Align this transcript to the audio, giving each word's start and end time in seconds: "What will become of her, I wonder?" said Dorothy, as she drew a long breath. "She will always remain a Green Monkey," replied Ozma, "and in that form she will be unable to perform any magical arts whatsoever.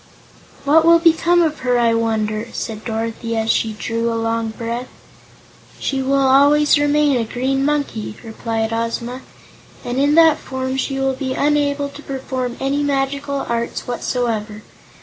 "What 0.65 0.83
will 0.83 0.97
become 0.97 1.43
of 1.43 1.59
her, 1.59 1.77
I 1.77 1.93
wonder?" 1.93 2.47
said 2.53 2.83
Dorothy, 2.83 3.37
as 3.37 3.51
she 3.51 3.73
drew 3.73 4.11
a 4.11 4.17
long 4.17 4.49
breath. 4.49 4.87
"She 5.79 6.01
will 6.01 6.15
always 6.27 6.79
remain 6.79 7.15
a 7.17 7.23
Green 7.23 7.63
Monkey," 7.63 8.15
replied 8.23 8.73
Ozma, 8.73 9.21
"and 9.85 9.99
in 9.99 10.15
that 10.15 10.39
form 10.39 10.75
she 10.75 10.97
will 10.99 11.13
be 11.13 11.35
unable 11.35 11.87
to 11.89 12.01
perform 12.01 12.57
any 12.59 12.81
magical 12.81 13.45
arts 13.47 13.85
whatsoever. 13.87 14.63